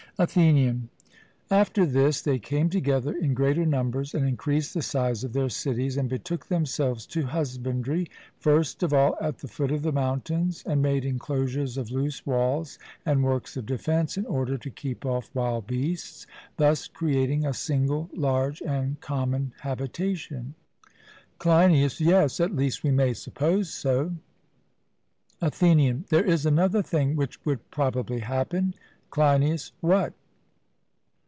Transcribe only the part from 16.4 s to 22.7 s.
thus creating a single large and common habitation. CLEINIAS: Yes; at